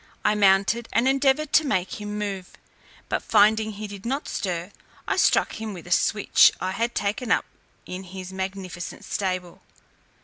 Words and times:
I 0.25 0.33
mounted, 0.33 0.89
and 0.91 1.07
endeavoured 1.07 1.53
to 1.53 1.63
make 1.63 2.01
him 2.01 2.17
move: 2.17 2.53
but 3.07 3.21
finding 3.21 3.73
he 3.73 3.85
did 3.85 4.03
not 4.03 4.27
stir, 4.27 4.71
I 5.07 5.15
struck 5.15 5.61
him 5.61 5.75
with 5.75 5.85
a 5.85 5.91
switch 5.91 6.51
I 6.59 6.71
had 6.71 6.95
taken 6.95 7.31
up 7.31 7.45
in 7.85 8.05
his 8.05 8.33
magnificent 8.33 9.05
stable. 9.05 9.61